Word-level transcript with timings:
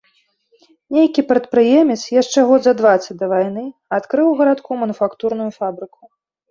Нейкі 0.97 1.21
прадпрыемец, 1.31 1.99
яшчэ 2.21 2.39
год 2.53 2.61
за 2.69 2.73
дваццаць 2.81 3.19
да 3.23 3.33
вайны, 3.35 3.69
адкрыў 4.01 4.25
у 4.35 4.37
гарадку 4.43 4.71
мануфактурную 4.87 5.51
фабрыку. 5.63 6.01